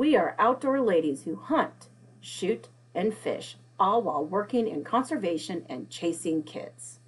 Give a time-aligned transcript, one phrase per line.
[0.00, 1.90] We are outdoor ladies who hunt,
[2.22, 7.00] shoot, and fish, all while working in conservation and chasing kids.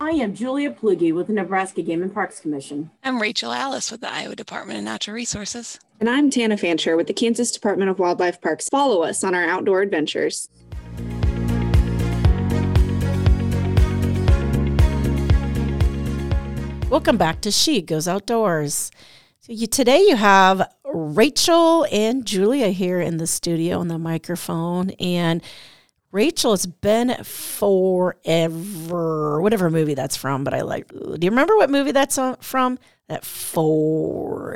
[0.00, 2.92] I am Julia Plugge with the Nebraska Game and Parks Commission.
[3.02, 5.80] I'm Rachel Alice with the Iowa Department of Natural Resources.
[5.98, 8.68] And I'm Tanna Fanshier with the Kansas Department of Wildlife Parks.
[8.68, 10.48] Follow us on our outdoor adventures.
[16.94, 18.92] Welcome back to She Goes Outdoors.
[19.40, 24.90] So you, today you have Rachel and Julia here in the studio on the microphone.
[25.00, 25.42] And
[26.12, 28.22] Rachel, it's been forever,
[29.42, 30.86] whatever movie that's from, but I like.
[30.86, 32.78] Do you remember what movie that's from?
[33.08, 34.54] That forever.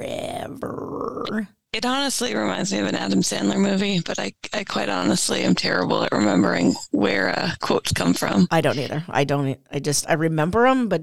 [1.73, 5.57] It honestly reminds me of an Adam Sandler movie, but I, I quite honestly am
[5.57, 8.47] terrible at remembering where uh, quotes come from.
[8.53, 9.05] I don't either.
[9.09, 9.59] I don't.
[9.73, 11.03] I just I remember them, but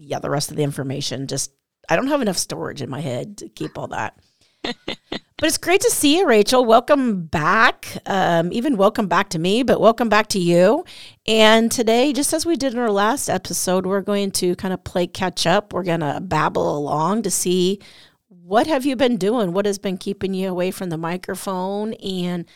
[0.00, 1.52] yeah, the rest of the information just
[1.88, 4.18] I don't have enough storage in my head to keep all that.
[4.62, 6.64] but it's great to see you, Rachel.
[6.64, 7.96] Welcome back.
[8.04, 10.84] Um, even welcome back to me, but welcome back to you.
[11.26, 14.84] And today, just as we did in our last episode, we're going to kind of
[14.84, 15.72] play catch up.
[15.72, 17.80] We're going to babble along to see
[18.28, 19.52] what have you been doing?
[19.52, 21.94] What has been keeping you away from the microphone?
[21.94, 22.46] And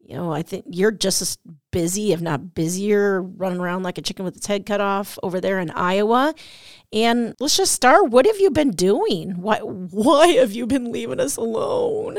[0.00, 1.38] you know, I think you're just as
[1.70, 5.40] busy, if not busier, running around like a chicken with its head cut off over
[5.40, 6.34] there in Iowa.
[6.92, 8.10] And let's just start.
[8.10, 9.40] What have you been doing?
[9.40, 12.18] Why why have you been leaving us alone?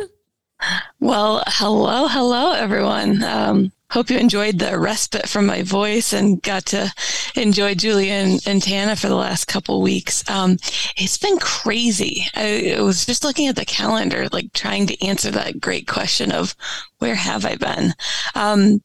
[0.99, 3.21] Well, hello, hello, everyone.
[3.23, 6.91] Um, hope you enjoyed the respite from my voice and got to
[7.35, 10.27] enjoy Julia and, and Tana for the last couple weeks.
[10.29, 10.57] Um,
[10.95, 12.25] it's been crazy.
[12.33, 16.31] I, I, was just looking at the calendar, like trying to answer that great question
[16.31, 16.55] of
[16.99, 17.93] where have I been?
[18.33, 18.81] Um,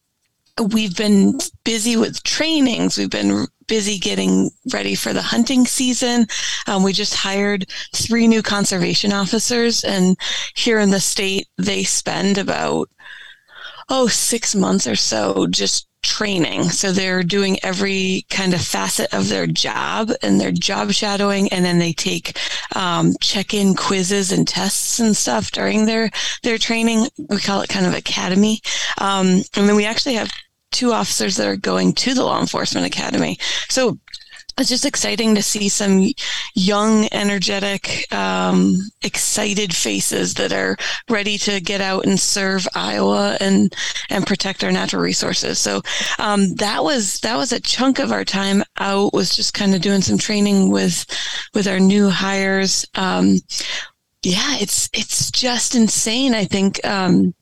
[0.73, 2.97] we've been busy with trainings.
[2.97, 6.27] We've been busy getting ready for the hunting season.
[6.67, 10.17] Um, we just hired three new conservation officers, and
[10.55, 12.89] here in the state, they spend about
[13.89, 16.63] oh, six months or so just training.
[16.69, 21.49] So they're doing every kind of facet of their job and they're job shadowing.
[21.49, 22.37] And then they take
[22.75, 26.09] um, check in quizzes and tests and stuff during their,
[26.43, 27.07] their training.
[27.17, 28.61] We call it kind of academy.
[28.99, 30.31] Um, and then we actually have
[30.71, 33.37] two officers that are going to the law enforcement academy.
[33.69, 33.97] So
[34.59, 36.09] it's just exciting to see some
[36.53, 40.75] young, energetic, um, excited faces that are
[41.09, 43.73] ready to get out and serve Iowa and
[44.09, 45.59] and protect our natural resources.
[45.59, 45.81] So
[46.17, 49.13] um, that was that was a chunk of our time out.
[49.13, 51.05] Was just kind of doing some training with
[51.53, 52.85] with our new hires.
[52.95, 53.39] Um,
[54.23, 56.33] yeah, it's it's just insane.
[56.33, 57.33] I think um,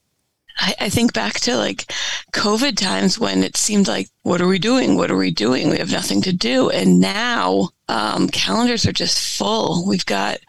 [0.58, 1.92] I, I, think back to like
[2.34, 4.96] COVID times when it seemed like, what are we doing?
[4.96, 5.70] What are we doing?
[5.70, 6.70] We have nothing to do.
[6.70, 9.88] And now um, calendars are just full.
[9.88, 10.40] We've got,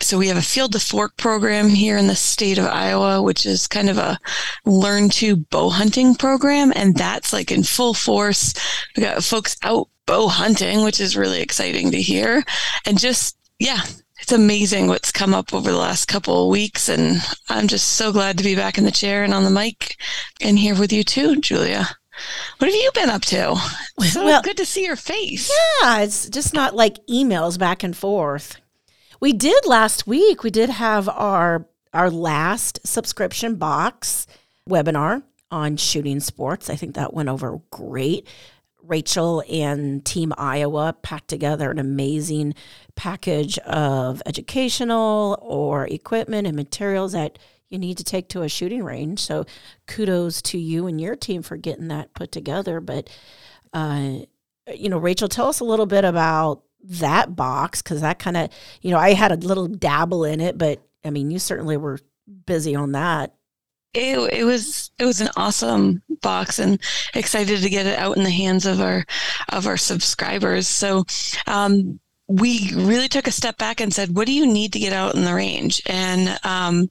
[0.00, 3.46] so we have a field to fork program here in the state of Iowa, which
[3.46, 4.18] is kind of a
[4.64, 6.72] learn to bow hunting program.
[6.74, 8.54] And that's like in full force.
[8.96, 12.42] We got folks out bow hunting, which is really exciting to hear.
[12.86, 13.82] And just, yeah,
[14.30, 16.88] it's amazing what's come up over the last couple of weeks.
[16.88, 19.96] And I'm just so glad to be back in the chair and on the mic
[20.40, 21.88] and here with you too, Julia.
[22.58, 23.56] What have you been up to?
[24.04, 25.50] So well, good to see your face.
[25.82, 28.60] Yeah, it's just not like emails back and forth.
[29.18, 30.44] We did last week.
[30.44, 34.28] We did have our our last subscription box
[34.68, 36.70] webinar on shooting sports.
[36.70, 38.28] I think that went over great.
[38.90, 42.54] Rachel and Team Iowa packed together an amazing
[42.96, 48.82] package of educational or equipment and materials that you need to take to a shooting
[48.82, 49.20] range.
[49.20, 49.46] So
[49.86, 52.80] kudos to you and your team for getting that put together.
[52.80, 53.08] But,
[53.72, 54.18] uh,
[54.74, 58.50] you know, Rachel, tell us a little bit about that box because that kind of,
[58.82, 62.00] you know, I had a little dabble in it, but I mean, you certainly were
[62.46, 63.34] busy on that
[63.92, 66.80] it, it was it was an awesome box and
[67.14, 69.04] excited to get it out in the hands of our
[69.48, 70.68] of our subscribers.
[70.68, 71.04] So
[71.46, 71.98] um,
[72.30, 75.16] we really took a step back and said, what do you need to get out
[75.16, 75.82] in the range?
[75.86, 76.88] And um,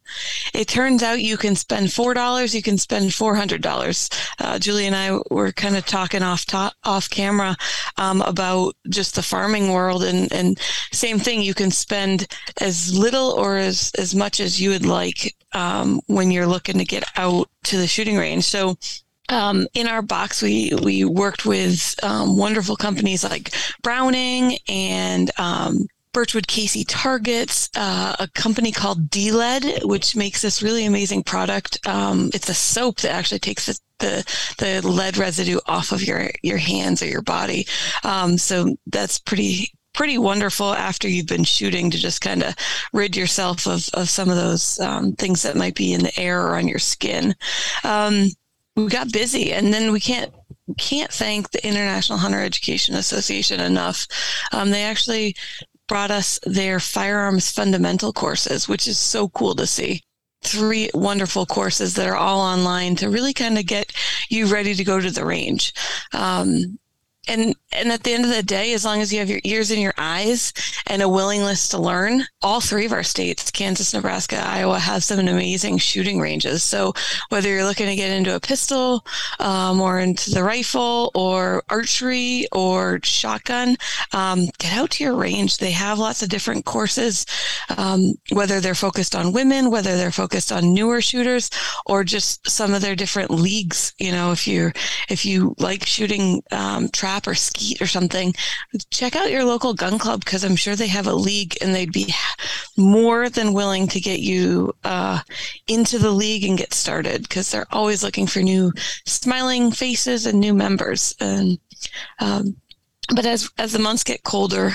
[0.53, 4.19] it turns out you can spend $4, you can spend $400.
[4.39, 7.55] Uh, Julie and I were kind of talking off top, off camera
[7.95, 10.59] um, about just the farming world and, and
[10.91, 11.41] same thing.
[11.41, 12.27] You can spend
[12.59, 16.85] as little or as, as much as you would like um, when you're looking to
[16.85, 18.43] get out to the shooting range.
[18.43, 18.77] So
[19.29, 25.87] um, in our box, we we worked with um, wonderful companies like Browning and um,
[26.11, 31.85] Birchwood Casey Targets, uh, a company called D-Lead, which makes this really amazing product.
[31.87, 34.25] Um, it's a soap that actually takes the the
[34.57, 37.67] the lead residue off of your your hands or your body.
[38.03, 42.55] Um, so that's pretty pretty wonderful after you've been shooting to just kind of
[42.93, 46.41] rid yourself of, of some of those um, things that might be in the air
[46.47, 47.35] or on your skin.
[47.83, 48.29] Um,
[48.83, 50.33] we got busy and then we can't
[50.77, 54.07] can't thank the International Hunter Education Association enough.
[54.51, 55.35] Um, they actually
[55.87, 60.03] brought us their firearms fundamental courses, which is so cool to see.
[60.41, 63.91] Three wonderful courses that are all online to really kind of get
[64.29, 65.73] you ready to go to the range.
[66.13, 66.79] Um,
[67.27, 69.71] and and at the end of the day as long as you have your ears
[69.71, 70.53] and your eyes
[70.87, 75.19] and a willingness to learn all three of our states kansas nebraska iowa have some
[75.19, 76.63] amazing shooting ranges.
[76.63, 76.93] So
[77.29, 79.05] whether you're looking to get into a pistol
[79.39, 83.77] um, or into the rifle or archery or shotgun
[84.13, 85.57] um, get out to your range.
[85.57, 87.25] They have lots of different courses
[87.77, 91.49] um, whether they're focused on women whether they're focused on newer shooters
[91.85, 93.93] or just some of their different leagues.
[93.99, 94.71] You know if you
[95.09, 98.33] if you like shooting um, trap or skeet or something,
[98.91, 101.91] check out your local gun club because I'm sure they have a league and they'd
[101.91, 102.13] be
[102.77, 105.19] more than willing to get you uh,
[105.67, 108.71] into the league and get started because they're always looking for new
[109.05, 111.13] smiling faces and new members.
[111.19, 111.59] And
[112.19, 112.55] um,
[113.13, 114.71] but as as the months get colder,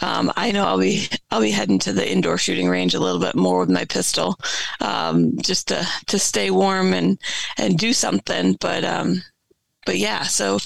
[0.00, 3.20] um, I know I'll be I'll be heading to the indoor shooting range a little
[3.20, 4.38] bit more with my pistol,
[4.80, 7.18] um, just to to stay warm and
[7.58, 8.56] and do something.
[8.60, 9.22] But um,
[9.84, 10.58] but yeah, so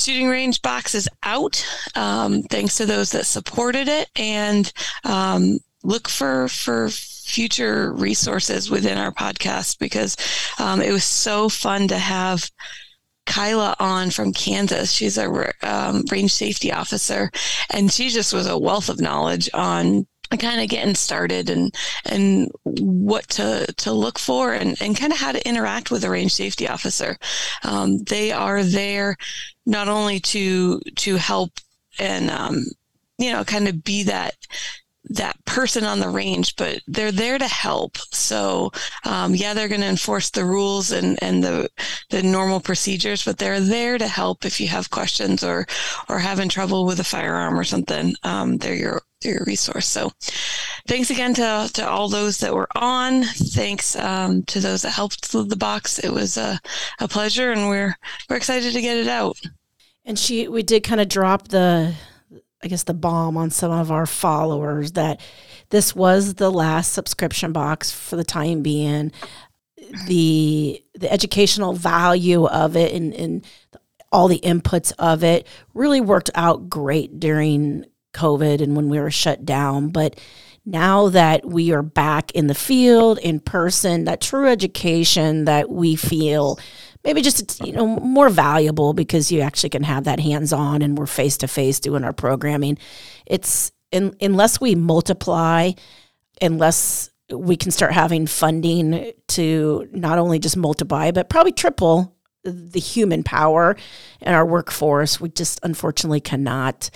[0.00, 1.64] shooting range box is out
[1.94, 4.72] um, thanks to those that supported it and
[5.04, 10.16] um, look for for future resources within our podcast because
[10.58, 12.50] um, it was so fun to have
[13.26, 14.90] Kyla on from Kansas.
[14.90, 17.30] She's a um, range safety officer,
[17.70, 20.06] and she just was a wealth of knowledge on
[20.38, 21.74] kind of getting started and
[22.04, 26.10] and what to to look for and, and kind of how to interact with a
[26.10, 27.16] range safety officer.
[27.64, 29.16] Um, they are there
[29.66, 31.52] not only to to help
[31.98, 32.64] and um,
[33.18, 34.34] you know kind of be that
[35.10, 37.98] that person on the range, but they're there to help.
[38.12, 38.70] So,
[39.04, 41.68] um, yeah, they're going to enforce the rules and, and the
[42.10, 45.66] the normal procedures, but they're there to help if you have questions or
[46.08, 48.14] or having trouble with a firearm or something.
[48.22, 49.86] Um, they're your they're your resource.
[49.86, 50.12] So,
[50.88, 53.24] thanks again to to all those that were on.
[53.24, 55.98] Thanks um, to those that helped the box.
[55.98, 56.58] It was a,
[57.00, 57.94] a pleasure, and we're
[58.28, 59.38] we're excited to get it out.
[60.04, 61.94] And she, we did kind of drop the
[62.62, 65.20] I guess the bomb on some of our followers that
[65.70, 69.12] this was the last subscription box for the time being.
[70.06, 73.46] The the educational value of it and, and
[74.12, 79.10] all the inputs of it really worked out great during COVID and when we were
[79.10, 79.88] shut down.
[79.88, 80.18] But
[80.66, 85.96] now that we are back in the field in person, that true education that we
[85.96, 86.58] feel
[87.02, 90.98] maybe just you know more valuable because you actually can have that hands on and
[90.98, 92.78] we're face to face doing our programming.
[93.26, 95.72] It's in, unless we multiply,
[96.40, 102.80] unless we can start having funding to not only just multiply but probably triple the
[102.80, 103.76] human power
[104.20, 105.20] in our workforce.
[105.20, 106.90] We just unfortunately cannot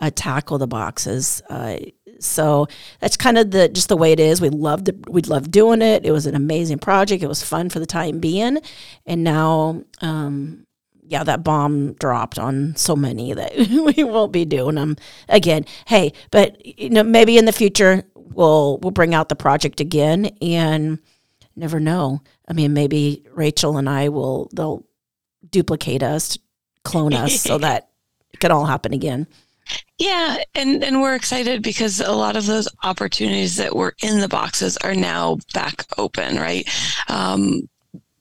[0.00, 1.42] uh, tackle the boxes.
[1.48, 1.76] Uh,
[2.18, 2.66] so
[3.00, 4.40] that's kind of the just the way it is.
[4.40, 5.08] We loved it.
[5.08, 6.04] we loved doing it.
[6.04, 7.22] It was an amazing project.
[7.22, 8.58] It was fun for the time being,
[9.06, 10.66] and now, um,
[11.02, 13.56] yeah, that bomb dropped on so many that
[13.96, 14.96] we won't be doing them
[15.28, 15.64] again.
[15.86, 20.26] Hey, but you know maybe in the future we'll we'll bring out the project again
[20.40, 20.98] and
[21.56, 22.22] never know.
[22.48, 24.86] I mean, maybe Rachel and I will they'll
[25.50, 26.38] duplicate us,
[26.84, 27.90] clone us, so that
[28.32, 29.26] it can all happen again.
[29.98, 34.28] Yeah, and and we're excited because a lot of those opportunities that were in the
[34.28, 36.68] boxes are now back open, right?
[37.08, 37.68] Um,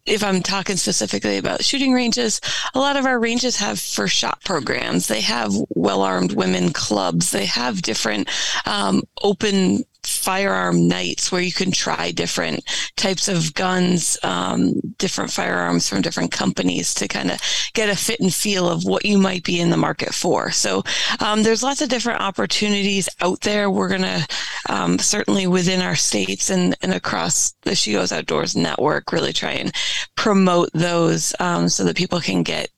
[0.06, 2.42] if I'm talking specifically about shooting ranges,
[2.74, 5.08] a lot of our ranges have first shot programs.
[5.08, 7.32] They have well armed women clubs.
[7.32, 8.30] They have different
[8.66, 9.84] um, open
[10.30, 12.64] firearm nights where you can try different
[12.96, 17.42] types of guns, um, different firearms from different companies to kind of
[17.74, 20.52] get a fit and feel of what you might be in the market for.
[20.52, 20.84] So
[21.20, 23.72] um, there's lots of different opportunities out there.
[23.72, 24.28] We're going to
[24.70, 29.54] um, certainly within our states and, and across the She Goes Outdoors network really try
[29.54, 29.74] and
[30.16, 32.70] promote those um, so that people can get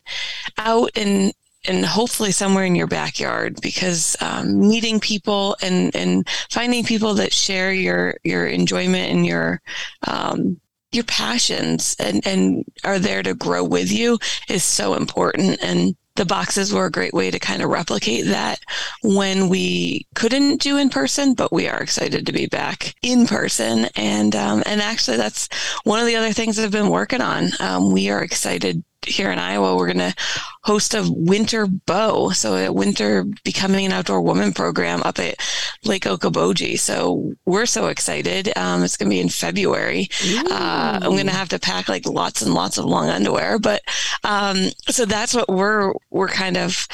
[0.58, 1.34] out and
[1.68, 7.34] and hopefully somewhere in your backyard because um, meeting people and and finding people that
[7.34, 9.62] share your your enjoyment and your
[10.08, 10.60] um,
[10.91, 14.18] your passions and and are there to grow with you
[14.50, 18.60] is so important and the boxes were a great way to kind of replicate that
[19.01, 23.88] when we couldn't do in person, but we are excited to be back in person.
[23.96, 25.48] And um, and actually, that's
[25.84, 27.50] one of the other things I've been working on.
[27.60, 30.15] Um, we are excited here in Iowa, we're going to
[30.63, 32.29] host a winter bow.
[32.29, 35.36] So a winter becoming an outdoor woman program up at
[35.84, 36.79] Lake Okoboji.
[36.79, 38.51] So we're so excited.
[38.58, 40.10] Um, it's going to be in February.
[40.50, 43.81] Uh, I'm going to have to pack like lots and lots of long underwear, but,
[44.24, 46.88] um, so that's what we're, we're kind of,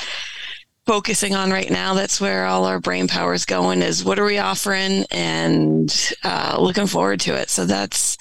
[0.85, 1.93] focusing on right now.
[1.93, 6.57] That's where all our brain power is going is what are we offering and uh,
[6.59, 7.49] looking forward to it.
[7.49, 8.17] So that's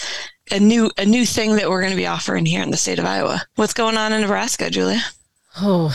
[0.50, 2.98] a new a new thing that we're going to be offering here in the state
[2.98, 3.42] of Iowa.
[3.56, 5.00] What's going on in Nebraska, Julia?
[5.60, 5.94] Oh,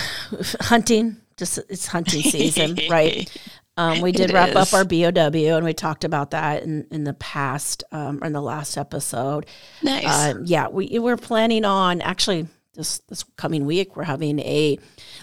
[0.59, 1.17] hunting.
[1.37, 3.29] Just it's hunting season, right?
[3.77, 7.03] Um, we did It wrap up our BOW, and we talked about that in, in
[7.03, 9.45] the past, um, in the last episode.
[9.81, 10.05] Nice.
[10.05, 13.95] Uh, yeah, we we're planning on actually this this coming week.
[13.95, 14.77] We're having a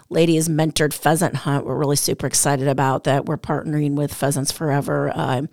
[0.09, 1.67] ladies mentored pheasant hunt.
[1.67, 3.27] We're really super excited about that.
[3.27, 5.13] We're partnering with Pheasants Forever.
[5.15, 5.49] Um,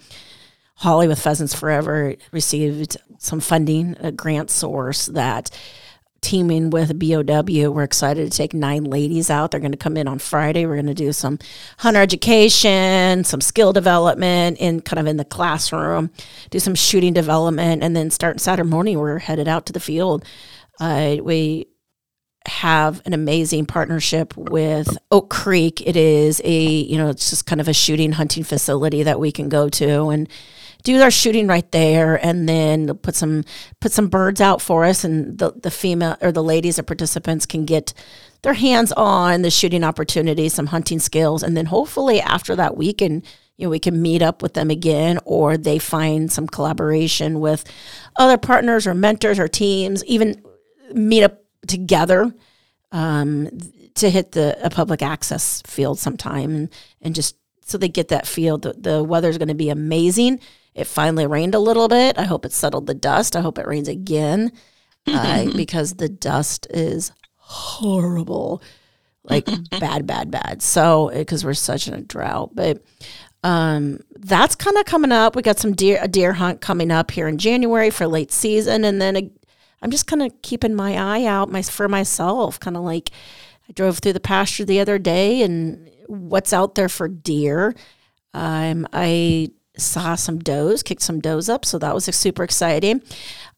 [0.75, 5.51] Holly with Pheasants Forever received some funding, a grant source that
[6.25, 7.69] teaming with BOW.
[7.69, 9.51] We're excited to take nine ladies out.
[9.51, 10.65] They're going to come in on Friday.
[10.65, 11.37] We're going to do some
[11.77, 16.09] hunter education, some skill development in kind of in the classroom,
[16.49, 18.97] do some shooting development, and then start Saturday morning.
[18.97, 20.25] We're headed out to the field.
[20.79, 21.67] Uh, we
[22.47, 25.81] have an amazing partnership with Oak Creek.
[25.85, 29.31] It is a, you know, it's just kind of a shooting hunting facility that we
[29.31, 30.27] can go to and
[30.85, 33.43] do our shooting right there and then put some
[33.81, 37.45] put some birds out for us and the, the female or the ladies or participants
[37.45, 37.93] can get
[38.43, 43.25] their hands on the shooting opportunities, some hunting skills, and then hopefully after that weekend,
[43.57, 47.63] you know, we can meet up with them again or they find some collaboration with
[48.17, 50.43] other partners or mentors or teams, even
[50.93, 52.31] meet up together
[52.91, 53.49] um,
[53.95, 56.69] to hit the a public access field sometime and,
[57.01, 58.59] and just so they get that feel.
[58.59, 60.39] The, the is going to be amazing.
[60.75, 62.17] It finally rained a little bit.
[62.17, 63.35] I hope it settled the dust.
[63.35, 64.51] I hope it rains again
[65.07, 68.61] uh, because the dust is horrible,
[69.23, 69.45] like
[69.79, 70.61] bad, bad, bad.
[70.61, 72.83] So because we're such in a drought, but
[73.43, 75.35] um, that's kind of coming up.
[75.35, 78.83] We got some deer a deer hunt coming up here in January for late season,
[78.83, 79.31] and then
[79.81, 82.59] I'm just kind of keeping my eye out my for myself.
[82.59, 83.11] Kind of like
[83.69, 87.75] I drove through the pasture the other day, and what's out there for deer.
[88.33, 93.01] Um, I saw some does, kicked some does up, so that was super exciting.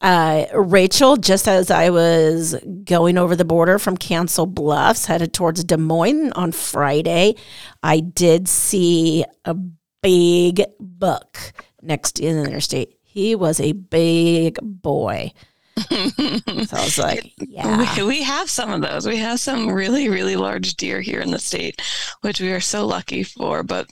[0.01, 5.63] Uh, Rachel, just as I was going over the border from Council Bluffs, headed towards
[5.63, 7.35] Des Moines on Friday,
[7.81, 9.55] I did see a
[10.01, 11.37] big buck
[11.81, 12.97] next to the interstate.
[13.03, 15.33] He was a big boy.
[15.77, 17.95] so I was like, yeah.
[17.97, 19.07] We, we have some of those.
[19.07, 21.81] We have some really, really large deer here in the state,
[22.21, 23.63] which we are so lucky for.
[23.63, 23.89] But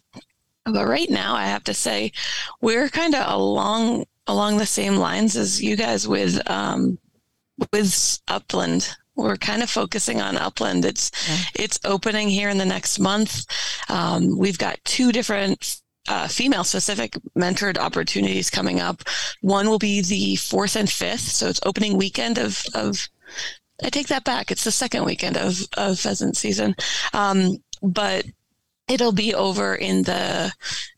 [0.66, 2.12] but right now, I have to say,
[2.62, 6.98] we're kind of along along the same lines as you guys with um,
[7.72, 8.96] with Upland.
[9.16, 10.84] We're kind of focusing on Upland.
[10.84, 11.12] It's
[11.56, 13.46] it's opening here in the next month.
[13.90, 19.04] Um, we've got two different uh, female specific mentored opportunities coming up.
[19.42, 23.08] One will be the fourth and fifth, so it's opening weekend of of.
[23.84, 24.52] I take that back.
[24.52, 26.76] It's the second weekend of of pheasant season,
[27.14, 28.26] um, but
[28.88, 30.54] it'll be over in the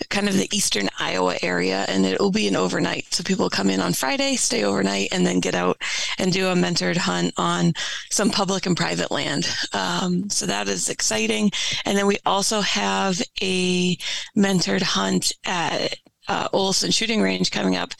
[0.09, 3.13] kind of the eastern Iowa area, and it'll be an overnight.
[3.13, 5.81] So people come in on Friday, stay overnight, and then get out
[6.17, 7.73] and do a mentored hunt on
[8.09, 9.47] some public and private land.
[9.73, 11.51] Um, so that is exciting.
[11.85, 13.95] And then we also have a
[14.35, 17.93] mentored hunt at uh, Olson Shooting Range coming up.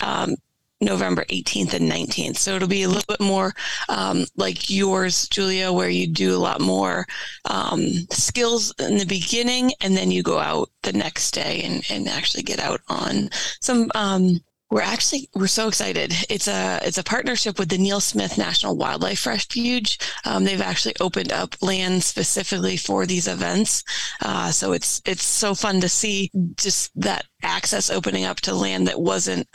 [0.00, 0.36] Um,
[0.84, 2.36] November 18th and 19th.
[2.36, 3.52] So it'll be a little bit more
[3.88, 7.06] um, like yours, Julia, where you do a lot more
[7.46, 12.08] um, skills in the beginning and then you go out the next day and, and
[12.08, 13.90] actually get out on some.
[13.94, 16.12] Um, we're actually we're so excited.
[16.28, 19.98] It's a it's a partnership with the Neal Smith National Wildlife Refuge.
[20.24, 23.84] Um, they've actually opened up land specifically for these events.
[24.20, 28.86] Uh, so it's it's so fun to see just that access opening up to land
[28.88, 29.46] that wasn't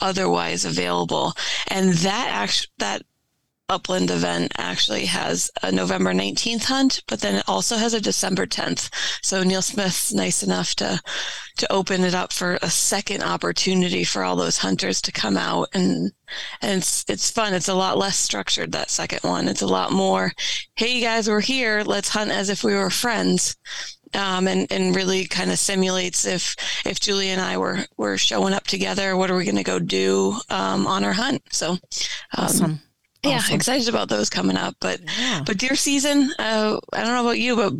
[0.00, 1.32] otherwise available.
[1.68, 3.02] And that actually that
[3.68, 8.46] upland event actually has a November 19th hunt, but then it also has a December
[8.46, 8.90] 10th.
[9.22, 11.00] So Neal Smith's nice enough to
[11.58, 15.68] to open it up for a second opportunity for all those hunters to come out
[15.74, 16.12] and
[16.62, 17.52] and it's it's fun.
[17.52, 19.48] It's a lot less structured that second one.
[19.48, 20.32] It's a lot more,
[20.76, 21.82] hey you guys, we're here.
[21.84, 23.56] Let's hunt as if we were friends.
[24.14, 26.56] Um, and and really kind of simulates if
[26.86, 29.78] if Julie and I were were showing up together, what are we going to go
[29.78, 31.42] do um, on our hunt?
[31.50, 31.78] So, um,
[32.32, 32.80] Awesome.
[33.24, 34.76] Yeah, excited about those coming up.
[34.80, 35.42] But Yeah.
[35.44, 37.72] but deer season, uh, I don't know about you, but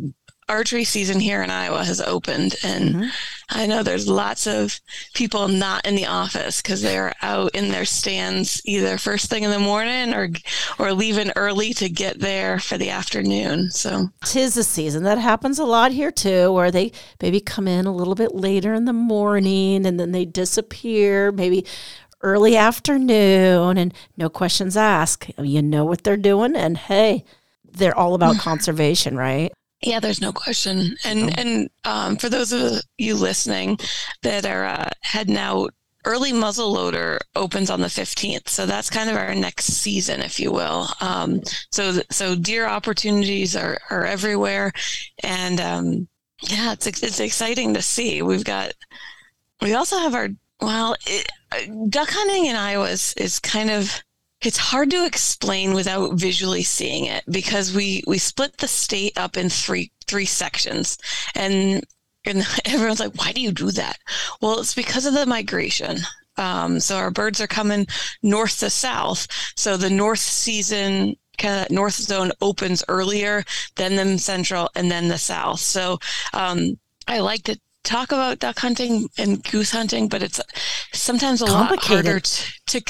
[0.49, 3.09] archery season here in Iowa has opened, and Mhm.
[3.51, 4.79] I know there's lots of
[5.13, 9.51] people not in the office because they're out in their stands either first thing in
[9.51, 10.29] the morning or
[10.79, 13.69] or leaving early to get there for the afternoon.
[13.71, 15.03] So Tis the season.
[15.03, 16.91] That happens a lot here too, where they
[17.21, 21.63] maybe come in a little bit later in the morning and then they disappear, maybe
[22.21, 25.31] early afternoon, and no questions asked.
[25.37, 27.25] You know what they're doing, and hey,
[27.63, 29.51] they're all about conservation, right?
[29.81, 30.97] Yeah, there's no question.
[31.05, 33.79] And and um, for those of you listening
[34.23, 35.73] that are uh, heading out,
[36.05, 40.51] early muzzleloader opens on the 15th, so that's kind of our next season, if you
[40.51, 40.87] will.
[40.99, 44.73] Um, so so deer opportunities are are everywhere,
[45.23, 46.07] and um,
[46.41, 48.21] yeah, it's it's exciting to see.
[48.21, 48.73] We've got
[49.61, 50.29] we also have our
[50.61, 54.03] well, it, uh, duck hunting in Iowa is, is kind of
[54.41, 59.35] it's hard to explain without visually seeing it because we we split the state up
[59.37, 60.97] in three three sections.
[61.35, 61.85] And
[62.25, 63.97] and everyone's like why do you do that?
[64.41, 65.99] Well it's because of the migration.
[66.37, 67.85] Um, so our birds are coming
[68.23, 69.27] north to south.
[69.57, 73.43] So the north season kind of north zone opens earlier
[73.75, 75.59] than the central and then the south.
[75.59, 75.99] So
[76.33, 80.39] um, i like to talk about duck hunting and goose hunting but it's
[80.93, 82.81] sometimes a lot harder to, to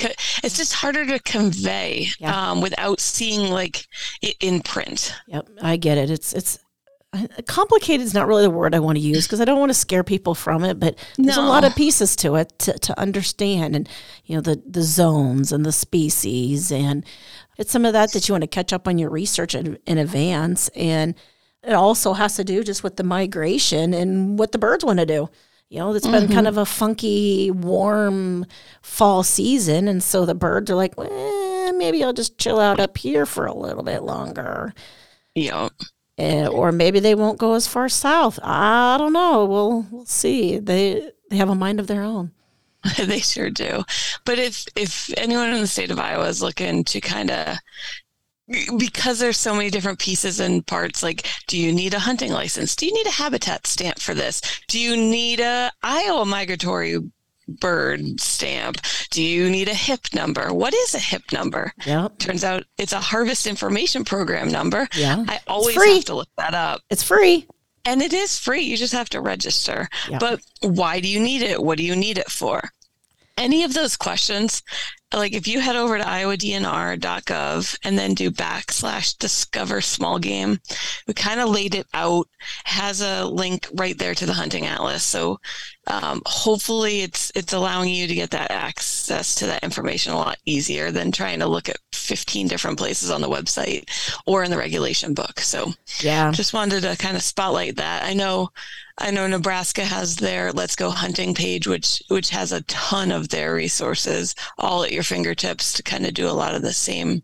[0.43, 2.51] it's just harder to convey Yeah.
[2.51, 3.87] um, without seeing like
[4.21, 6.09] it in print Yep, I get it.
[6.09, 6.59] It's it's
[7.11, 9.71] uh, complicated is not really the word I want to use because I don't want
[9.71, 12.99] to scare people from it, but there's a lot of pieces to it to, to
[12.99, 13.89] understand and
[14.25, 17.03] you know the the zones and the species and
[17.57, 19.97] it's some of that that you want to catch up on your research in, in
[19.97, 21.15] advance and
[21.63, 25.05] it also has to do just with the migration and what the birds want to
[25.05, 25.29] do.
[25.69, 28.45] You know, it's been kind of a funky, warm
[28.81, 32.97] fall season, and so the birds are like, eh, maybe I'll just chill out up
[32.97, 34.73] here for a little bit longer.
[35.35, 35.69] you know
[36.17, 38.39] Eh, or maybe they won't go as far south.
[38.43, 39.45] I don't know.
[39.45, 40.57] We'll we'll see.
[40.59, 42.31] They they have a mind of their own.
[42.97, 43.83] they sure do.
[44.25, 47.57] But if if anyone in the state of Iowa is looking to kind of
[48.77, 52.75] because there's so many different pieces and parts like do you need a hunting license
[52.75, 56.97] do you need a habitat stamp for this do you need a iowa migratory
[57.47, 58.77] bird stamp
[59.11, 62.93] do you need a hip number what is a hip number yeah turns out it's
[62.93, 65.23] a harvest information program number Yeah.
[65.27, 67.47] i always have to look that up It's free.
[67.85, 68.61] and it is free.
[68.61, 69.87] You just have to register.
[70.09, 70.19] Yeah.
[70.19, 71.63] But why do you need it?
[71.63, 72.61] What do you need it for?
[73.37, 74.61] Any of those questions,
[75.13, 80.59] like if you head over to iowadnr.gov and then do backslash discover small game,
[81.07, 82.27] we kind of laid it out,
[82.65, 85.03] has a link right there to the hunting atlas.
[85.03, 85.39] So
[85.89, 90.37] um, hopefully it's it's allowing you to get that access to that information a lot
[90.45, 93.89] easier than trying to look at 15 different places on the website
[94.25, 95.39] or in the regulation book.
[95.39, 96.31] So Yeah.
[96.31, 98.03] just wanted to kind of spotlight that.
[98.03, 98.49] I know
[98.97, 103.29] I know Nebraska has their Let's Go Hunting page which which has a ton of
[103.29, 107.23] their resources all at your fingertips to kind of do a lot of the same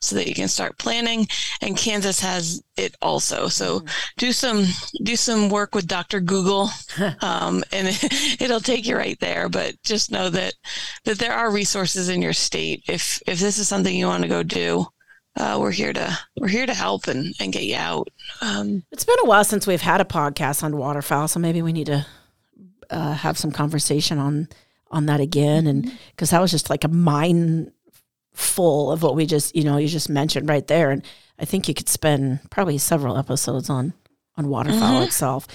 [0.00, 1.26] so that you can start planning
[1.60, 3.48] and Kansas has it also.
[3.48, 3.84] So
[4.16, 4.66] do some
[5.02, 6.20] do some work with Dr.
[6.20, 6.70] Google
[7.20, 7.88] um, and
[8.40, 10.54] it'll take you right there but just know that
[11.04, 14.28] that there are resources in your state if if this is something you want to
[14.28, 14.86] go do
[15.36, 18.08] uh, we're here to we're here to help and, and get you out.
[18.40, 21.72] Um, It's been a while since we've had a podcast on waterfowl, so maybe we
[21.72, 22.06] need to
[22.90, 24.48] uh, have some conversation on
[24.90, 27.72] on that again, and because that was just like a mind
[28.34, 31.02] full of what we just you know you just mentioned right there, and
[31.38, 33.94] I think you could spend probably several episodes on
[34.36, 35.06] on waterfowl Mhm.
[35.06, 35.46] itself.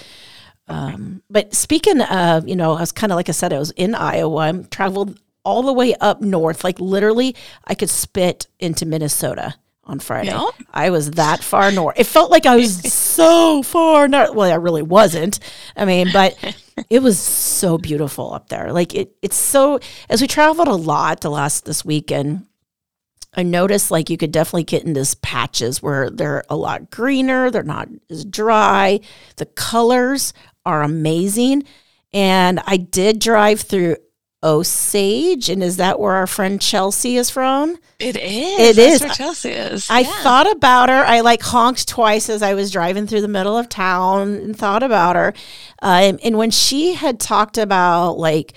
[0.68, 3.72] Um, but speaking of, you know, I was kind of like I said, I was
[3.72, 4.36] in Iowa.
[4.36, 7.34] I traveled all the way up north, like literally,
[7.66, 10.28] I could spit into Minnesota on Friday.
[10.30, 10.44] Yeah.
[10.72, 11.98] I was that far north.
[11.98, 14.34] It felt like I was so far north.
[14.34, 15.40] Well, I really wasn't.
[15.76, 16.36] I mean, but
[16.90, 18.72] it was so beautiful up there.
[18.72, 19.80] Like it, it's so.
[20.08, 22.46] As we traveled a lot the last this weekend,
[23.34, 27.50] I noticed like you could definitely get in these patches where they're a lot greener.
[27.50, 29.00] They're not as dry.
[29.36, 30.32] The colors
[30.66, 31.64] are amazing,
[32.12, 33.96] and I did drive through
[34.42, 37.76] Osage, and is that where our friend Chelsea is from?
[37.98, 38.58] it is.
[38.70, 39.00] It That's is.
[39.02, 39.90] where Chelsea is.
[39.90, 40.22] I Yeah.
[40.22, 41.04] thought about her.
[41.04, 44.82] I like honked twice as I was driving through the middle of town and thought
[44.82, 45.34] about her.
[45.82, 48.54] Uh, and, and when she had talked about like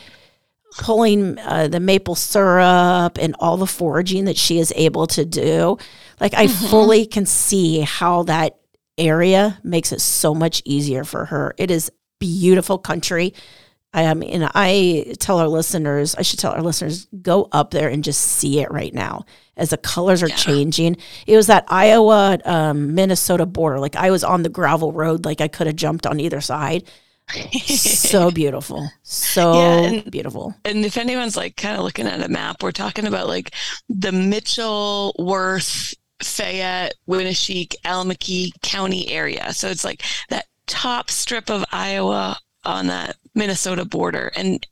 [0.78, 5.78] pulling uh, the maple syrup and all the foraging that she is able to do,
[6.20, 8.58] like I fully can see how that
[8.98, 11.56] area makes it so much easier for her.
[11.58, 13.34] It is beautiful country.
[13.96, 18.04] I mean, I tell our listeners, I should tell our listeners, go up there and
[18.04, 20.36] just see it right now as the colors are yeah.
[20.36, 20.98] changing.
[21.28, 23.80] It was that Iowa um, Minnesota border.
[23.80, 26.86] Like I was on the gravel road, like I could have jumped on either side.
[27.30, 28.90] So beautiful.
[29.04, 30.56] So yeah, and, beautiful.
[30.66, 33.54] And if anyone's like kind of looking at a map, we're talking about like
[33.90, 39.54] the Mitchell, Worth, Fayette, Winneshiek, Allamakee County area.
[39.54, 44.32] So it's like that top strip of Iowa on that Minnesota border.
[44.36, 44.66] And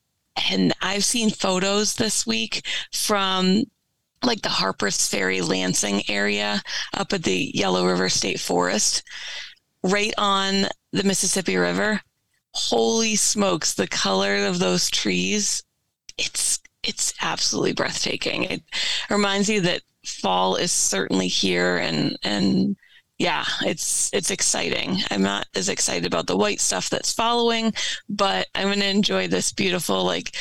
[0.49, 3.65] and I've seen photos this week from
[4.23, 6.61] like the Harper's Ferry Lansing area
[6.93, 9.03] up at the Yellow River State Forest,
[9.83, 12.01] right on the Mississippi River.
[12.53, 15.63] Holy smokes, the color of those trees,
[16.17, 18.43] it's it's absolutely breathtaking.
[18.43, 18.63] It
[19.09, 22.75] reminds you that fall is certainly here and and
[23.17, 24.97] yeah, it's it's exciting.
[25.11, 27.73] I'm not as excited about the white stuff that's following,
[28.09, 30.35] but I'm going to enjoy this beautiful like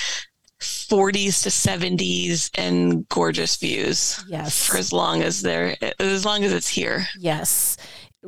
[0.60, 4.24] 40s to 70s and gorgeous views.
[4.28, 4.66] Yes.
[4.66, 7.06] For as long as they're as long as it's here.
[7.18, 7.76] Yes.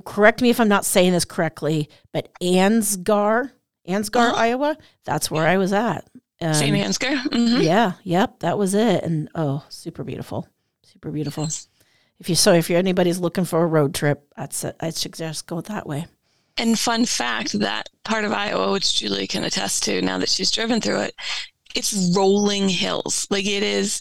[0.04, 3.52] Correct me if I'm not saying this correctly, but Ansgar,
[3.88, 4.36] Ansgar, uh-huh.
[4.36, 6.08] Iowa, that's where I was at.
[6.40, 6.76] Um, St.
[6.76, 7.16] Ansgar.
[7.16, 7.62] Mm-hmm.
[7.62, 9.04] Yeah, yep, that was it.
[9.04, 10.48] And oh, super beautiful.
[10.82, 11.44] Super beautiful.
[11.44, 11.68] Yes
[12.22, 14.76] if you so if you're anybody's looking for a road trip, that's it.
[14.78, 16.06] I suggest go that way.
[16.56, 20.52] And fun fact, that part of Iowa, which Julie can attest to now that she's
[20.52, 21.16] driven through it,
[21.74, 23.26] it's rolling hills.
[23.28, 24.00] Like it is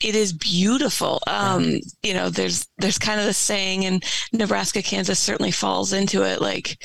[0.00, 1.20] it is beautiful.
[1.28, 6.24] Um, you know, there's there's kind of the saying and Nebraska, Kansas certainly falls into
[6.24, 6.40] it.
[6.40, 6.76] Like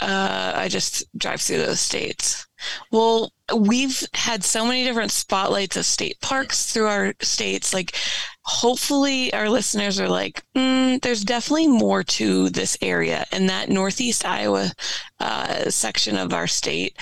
[0.00, 2.46] uh, I just drive through those states.
[2.90, 7.74] Well, we've had so many different spotlights of state parks through our states.
[7.74, 7.96] Like,
[8.42, 13.26] hopefully, our listeners are like, mm, there's definitely more to this area.
[13.32, 14.72] And that Northeast Iowa
[15.20, 16.96] uh, section of our state,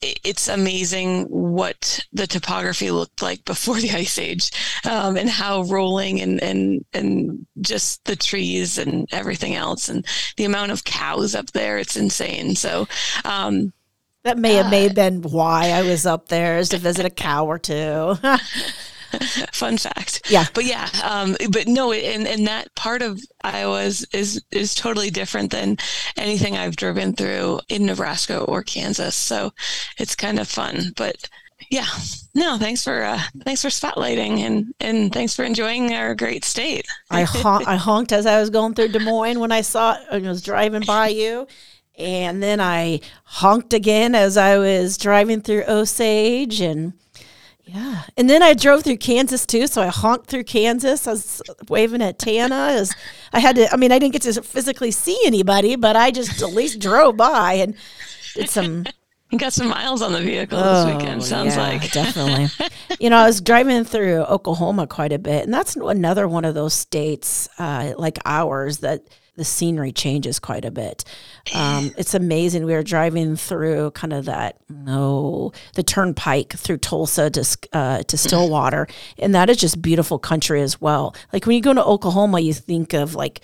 [0.00, 4.50] it's amazing what the topography looked like before the ice age
[4.88, 10.06] um, and how rolling and, and and just the trees and everything else and
[10.36, 12.86] the amount of cows up there it's insane so
[13.24, 13.72] um,
[14.24, 17.10] that may have, may have been why I was up there is to visit a
[17.10, 18.16] cow or two.
[19.52, 20.22] Fun fact.
[20.30, 20.46] Yeah.
[20.54, 25.50] But yeah, um, but no, and, and that part of Iowa is, is, totally different
[25.50, 25.78] than
[26.16, 29.16] anything I've driven through in Nebraska or Kansas.
[29.16, 29.52] So
[29.98, 31.28] it's kind of fun, but
[31.70, 31.86] yeah,
[32.34, 36.86] no, thanks for, uh, thanks for spotlighting and, and thanks for enjoying our great state.
[37.10, 40.26] I, hon- I honked as I was going through Des Moines when I saw and
[40.26, 41.46] was driving by you
[41.98, 46.92] and then I honked again as I was driving through Osage and
[47.68, 48.04] yeah.
[48.16, 49.66] And then I drove through Kansas too.
[49.66, 51.06] So I honked through Kansas.
[51.06, 52.94] I was waving at Tanna as
[53.32, 56.40] I had to, I mean, I didn't get to physically see anybody, but I just
[56.40, 57.74] at least drove by and
[58.34, 58.86] did some.
[59.30, 61.92] You got some miles on the vehicle oh, this weekend, sounds yeah, like.
[61.92, 62.48] definitely.
[63.00, 65.44] you know, I was driving through Oklahoma quite a bit.
[65.44, 69.02] And that's another one of those states uh, like ours that
[69.38, 71.04] the scenery changes quite a bit.
[71.54, 72.66] Um, it's amazing.
[72.66, 78.18] We were driving through kind of that no the turnpike through Tulsa to uh, to
[78.18, 78.86] Stillwater,
[79.18, 81.14] and that is just beautiful country as well.
[81.32, 83.40] Like when you go to Oklahoma, you think of like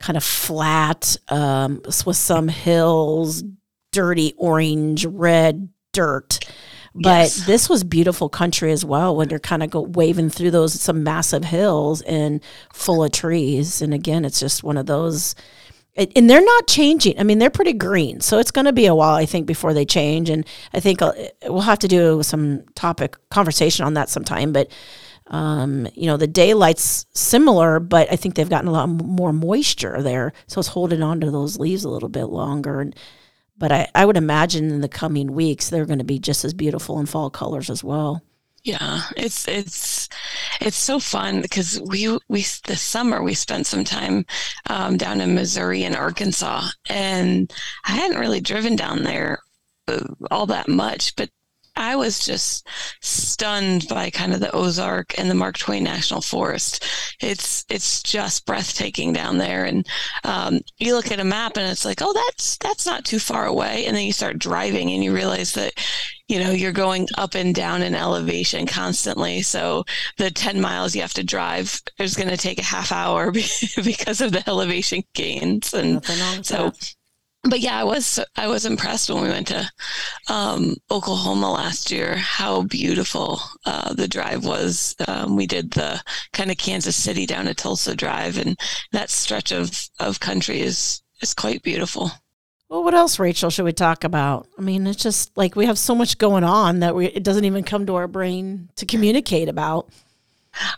[0.00, 3.44] kind of flat um, with some hills,
[3.92, 6.38] dirty orange red dirt
[6.94, 7.46] but yes.
[7.46, 11.02] this was beautiful country as well when you're kind of go waving through those some
[11.02, 12.40] massive hills and
[12.72, 13.80] full of trees.
[13.80, 15.34] And again, it's just one of those.
[15.96, 17.18] and they're not changing.
[17.18, 19.72] I mean, they're pretty green, so it's going to be a while, I think, before
[19.74, 20.30] they change.
[20.30, 21.12] And I think uh,
[21.44, 24.52] we'll have to do some topic conversation on that sometime.
[24.52, 24.70] But
[25.30, 30.02] um, you know, the daylight's similar, but I think they've gotten a lot more moisture
[30.02, 32.80] there, so it's holding on to those leaves a little bit longer.
[32.80, 32.96] And
[33.60, 36.54] but I, I would imagine in the coming weeks they're going to be just as
[36.54, 38.22] beautiful in fall colors as well.
[38.64, 40.08] Yeah, it's it's
[40.60, 44.26] it's so fun because we we this summer we spent some time
[44.68, 47.50] um, down in Missouri and Arkansas, and
[47.86, 49.38] I hadn't really driven down there
[49.88, 51.30] uh, all that much, but
[51.76, 52.68] I was just
[53.00, 56.84] stunned by kind of the Ozark and the Mark Twain National Forest.
[57.20, 59.86] It's it's just breathtaking down there, and
[60.24, 63.46] um, you look at a map and it's like, oh, that's that's not too far
[63.46, 65.72] away, and then you start driving and you realize that
[66.28, 69.42] you know you're going up and down in elevation constantly.
[69.42, 69.84] So
[70.16, 74.20] the 10 miles you have to drive is going to take a half hour because
[74.20, 75.74] of the elevation gains.
[75.74, 76.04] And
[76.44, 76.94] so that
[77.44, 79.70] but yeah, I was I was impressed when we went to
[80.28, 82.16] um, Oklahoma last year.
[82.16, 84.94] How beautiful uh, the drive was.
[85.08, 88.58] Um, we did the kind of Kansas City down to Tulsa drive, and
[88.92, 92.10] that stretch of of country is is quite beautiful.
[92.68, 94.46] Well, what else, Rachel, should we talk about?
[94.56, 97.44] I mean, it's just like we have so much going on that we, it doesn't
[97.44, 99.88] even come to our brain to communicate about.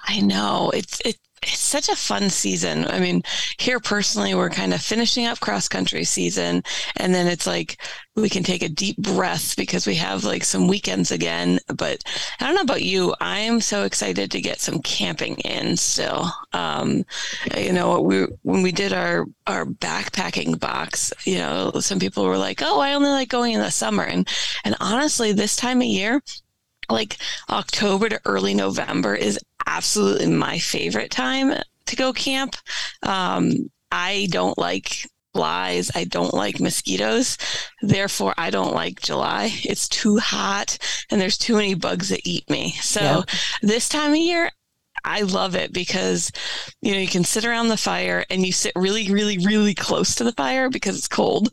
[0.06, 2.86] I know it's it, it's such a fun season.
[2.86, 3.22] I mean,
[3.58, 6.62] here personally, we're kind of finishing up cross country season,
[6.96, 7.82] and then it's like
[8.14, 11.58] we can take a deep breath because we have like some weekends again.
[11.66, 12.04] But
[12.38, 16.30] I don't know about you, I am so excited to get some camping in still.
[16.52, 17.04] Um,
[17.56, 22.38] you know, we when we did our our backpacking box, you know, some people were
[22.38, 24.28] like, "Oh, I only like going in the summer," and
[24.64, 26.22] and honestly, this time of year
[26.90, 27.16] like
[27.48, 31.54] October to early November is absolutely my favorite time
[31.86, 32.56] to go camp.
[33.02, 35.90] Um, I don't like flies.
[35.94, 37.38] I don't like mosquitoes.
[37.80, 39.50] Therefore, I don't like July.
[39.64, 40.78] It's too hot
[41.10, 42.72] and there's too many bugs that eat me.
[42.80, 43.22] So yeah.
[43.62, 44.50] this time of year,
[45.04, 46.30] I love it because
[46.80, 50.14] you know you can sit around the fire and you sit really, really, really close
[50.16, 51.50] to the fire because it's cold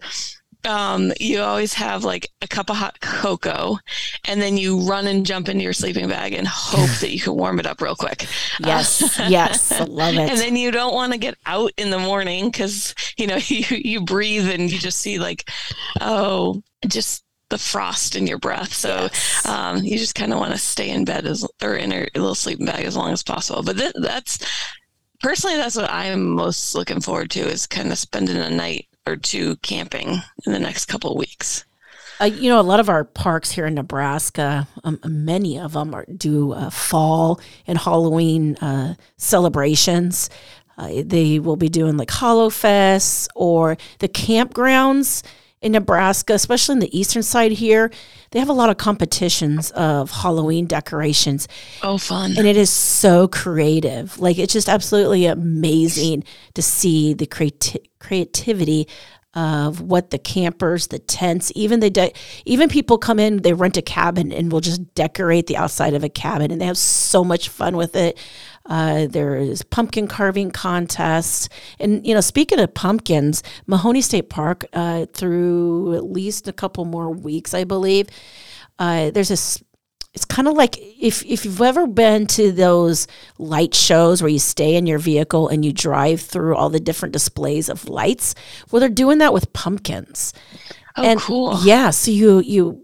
[0.66, 3.80] um, you always have like a cup of hot cocoa,
[4.26, 7.36] and then you run and jump into your sleeping bag and hope that you can
[7.36, 8.28] warm it up real quick.
[8.60, 10.30] Yes, uh, yes, I love it.
[10.30, 13.78] And then you don't want to get out in the morning because you know you
[13.78, 15.50] you breathe and you just see like,
[16.02, 18.74] oh, just the frost in your breath.
[18.74, 19.46] So yes.
[19.46, 22.36] um, you just kind of want to stay in bed as or in a little
[22.36, 23.64] sleeping bag as long as possible.
[23.64, 24.40] But th- that's
[25.22, 29.16] personally that's what I'm most looking forward to is kind of spending a night or
[29.16, 31.66] two camping in the next couple weeks.
[32.22, 35.94] Uh, you know, a lot of our parks here in Nebraska, um, many of them
[35.94, 40.30] are, do uh, fall and Halloween uh, celebrations.
[40.78, 42.50] Uh, they will be doing like Hollow
[43.36, 45.24] or the campgrounds
[45.62, 47.92] in Nebraska, especially in the eastern side here.
[48.32, 51.48] They have a lot of competitions of Halloween decorations.
[51.84, 52.38] Oh, fun.
[52.38, 54.20] And it is so creative.
[54.20, 58.88] Like, it's just absolutely amazing to see the creati- creativity
[59.36, 62.12] of what the campers, the tents, even they de-
[62.46, 66.04] even people come in, they rent a cabin and will just decorate the outside of
[66.04, 68.18] a cabin, and they have so much fun with it.
[68.70, 74.66] Uh, there is pumpkin carving contests, and you know, speaking of pumpkins, Mahoney State Park,
[74.74, 78.08] uh, through at least a couple more weeks, I believe,
[78.78, 79.62] uh, there's this
[80.14, 84.40] it's kind of like if if you've ever been to those light shows where you
[84.40, 88.34] stay in your vehicle and you drive through all the different displays of lights.
[88.72, 90.34] Well, they're doing that with pumpkins.
[90.98, 91.60] Oh, and cool.
[91.64, 92.82] Yeah, so you you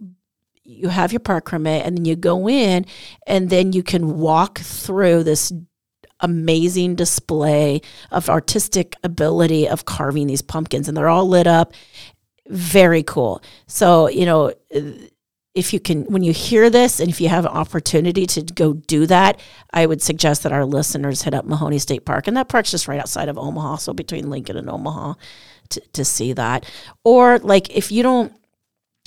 [0.64, 2.86] you have your park permit and then you go in
[3.28, 5.52] and then you can walk through this
[6.22, 11.74] amazing display of artistic ability of carving these pumpkins and they're all lit up
[12.48, 14.54] very cool so you know
[15.56, 18.74] if you can, when you hear this and if you have an opportunity to go
[18.74, 19.40] do that,
[19.74, 22.28] I would suggest that our listeners head up Mahoney State Park.
[22.28, 25.14] And that park's just right outside of Omaha, so between Lincoln and Omaha
[25.70, 26.70] to, to see that.
[27.06, 28.34] Or like if you don't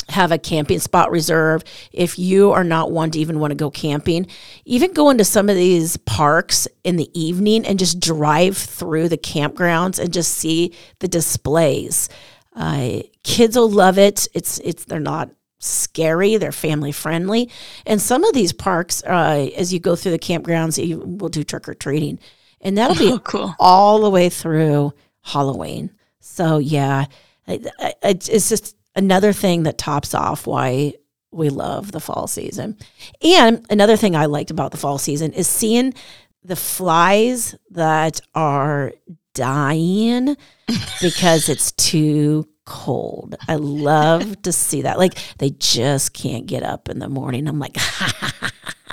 [0.08, 3.70] have a camping spot reserved, if you are not one to even want to go
[3.70, 4.26] camping,
[4.64, 9.18] even go into some of these parks in the evening and just drive through the
[9.18, 12.08] campgrounds and just see the displays.
[12.54, 14.26] Uh, kids will love it.
[14.34, 16.36] It's it's they're not scary.
[16.36, 17.50] They're family friendly.
[17.86, 21.44] And some of these parks, uh, as you go through the campgrounds, you will do
[21.44, 22.18] trick or treating.
[22.60, 23.54] And that'll be oh, cool.
[23.58, 24.92] all the way through
[25.22, 25.90] Halloween.
[26.20, 27.06] So, yeah,
[27.46, 30.92] it's just another thing that tops off why
[31.30, 32.76] we love the fall season.
[33.22, 35.94] And another thing I liked about the fall season is seeing
[36.42, 38.92] the flies that are
[39.34, 40.36] dying
[41.00, 43.36] because it's too cold.
[43.46, 44.98] I love to see that.
[44.98, 47.46] Like they just can't get up in the morning.
[47.46, 47.74] I'm like,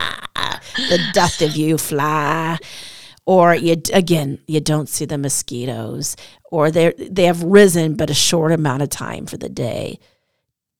[0.77, 2.57] the dust of you, fly.
[3.25, 6.15] Or you again, you don't see the mosquitoes,
[6.51, 9.99] or they they have risen but a short amount of time for the day.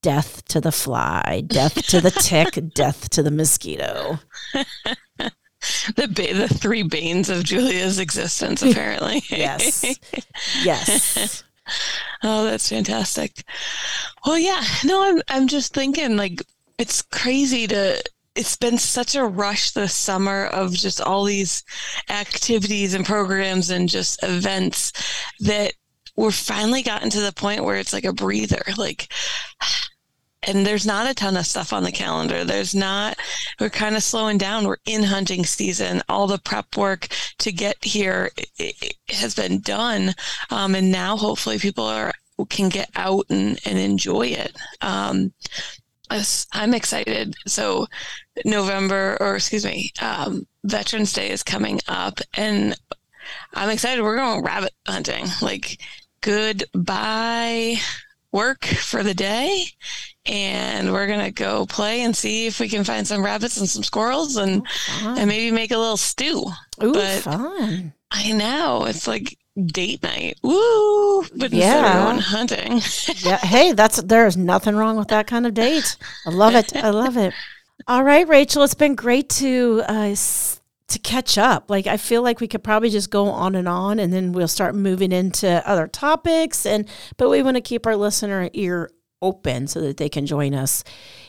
[0.02, 4.20] Death to the fly, death to the tick, death to the mosquito.
[5.96, 9.22] the ba- the three banes of Julia's existence, apparently.
[9.30, 9.84] yes,
[10.62, 11.42] yes.
[12.22, 13.42] Oh, that's fantastic.
[14.24, 14.62] Well, yeah.
[14.84, 16.40] No, I'm I'm just thinking like
[16.78, 18.00] it's crazy to
[18.36, 21.64] it's been such a rush this summer of just all these
[22.10, 24.92] activities and programs and just events
[25.40, 25.72] that
[26.16, 29.08] we're finally gotten to the point where it's like a breather like
[30.46, 32.44] and there's not a ton of stuff on the calendar.
[32.44, 33.18] There's not,
[33.58, 34.66] we're kind of slowing down.
[34.66, 36.02] We're in hunting season.
[36.08, 38.30] All the prep work to get here
[39.08, 40.14] has been done.
[40.50, 42.12] Um, and now hopefully people are,
[42.48, 44.56] can get out and, and enjoy it.
[44.82, 45.32] Um,
[46.10, 47.34] I'm excited.
[47.46, 47.86] So
[48.44, 52.74] November, or excuse me, um, Veterans Day is coming up and
[53.54, 54.02] I'm excited.
[54.02, 55.26] We're going rabbit hunting.
[55.42, 55.78] Like
[56.20, 57.76] goodbye
[58.32, 59.64] work for the day
[60.26, 63.82] and we're gonna go play and see if we can find some rabbits and some
[63.82, 64.66] squirrels and
[65.00, 65.18] Fun.
[65.18, 66.44] and maybe make a little stew.
[66.82, 67.92] Ooh, but- fun.
[68.10, 71.22] I know it's like date night, woo!
[71.36, 72.04] But Yeah.
[72.04, 72.80] going hunting,
[73.18, 73.38] Yeah.
[73.38, 75.96] Hey, that's there's nothing wrong with that kind of date.
[76.26, 76.74] I love it.
[76.76, 77.32] I love it.
[77.88, 81.70] All right, Rachel, it's been great to uh, s- to catch up.
[81.70, 84.48] Like I feel like we could probably just go on and on, and then we'll
[84.48, 86.66] start moving into other topics.
[86.66, 88.90] And but we want to keep our listener ear
[89.22, 90.84] open so that they can join us.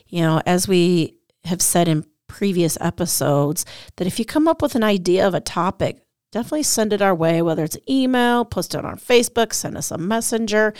[0.07, 4.75] You know, as we have said in previous episodes, that if you come up with
[4.75, 5.99] an idea of a topic,
[6.38, 7.41] definitely send it our way.
[7.41, 10.73] Whether it's email, post it on Facebook, send us a messenger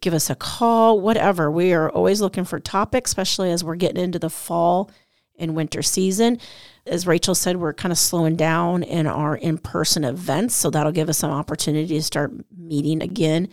[0.00, 1.50] give us a call, whatever.
[1.50, 4.90] We are always looking for topics, especially as we're getting into the fall
[5.38, 6.38] and winter season.
[6.86, 10.54] As Rachel said, we're kind of slowing down in our in person events.
[10.54, 13.48] So that'll give us some opportunity to start meeting again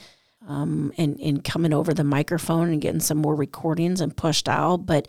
[0.47, 4.86] um, and, and coming over the microphone and getting some more recordings and pushed out.
[4.86, 5.08] But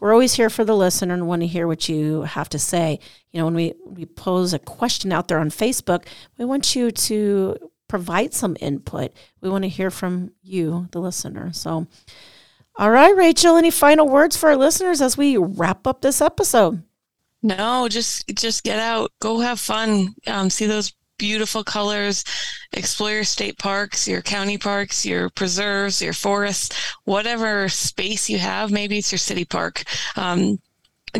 [0.00, 2.98] we're always here for the listener and want to hear what you have to say.
[3.30, 6.06] You know, when we, we pose a question out there on Facebook,
[6.38, 7.56] we want you to
[7.88, 9.12] provide some input.
[9.40, 11.52] We want to hear from you, the listener.
[11.52, 11.86] So,
[12.76, 16.82] all right, Rachel, any final words for our listeners as we wrap up this episode?
[17.44, 22.24] no, just just get out, go have fun, um, see those beautiful colors,
[22.72, 28.70] explore your state parks, your county parks, your preserves, your forests, whatever space you have.
[28.70, 29.84] Maybe it's your city park.
[30.16, 30.58] Um,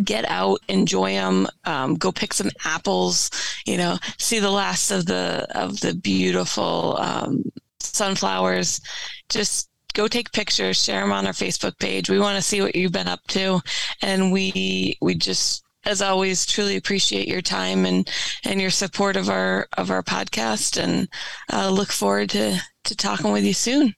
[0.02, 3.30] get out, enjoy them, um, go pick some apples,
[3.64, 7.44] you know, see the last of the of the beautiful um,
[7.80, 8.80] sunflowers.
[9.28, 12.10] Just go take pictures, share them on our Facebook page.
[12.10, 13.60] We want to see what you've been up to,
[14.02, 18.08] and we we just as always truly appreciate your time and
[18.44, 21.08] and your support of our of our podcast and
[21.52, 23.94] uh, look forward to to talking with you soon.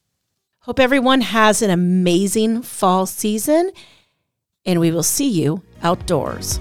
[0.61, 3.71] Hope everyone has an amazing fall season,
[4.65, 6.59] and we will see you outdoors.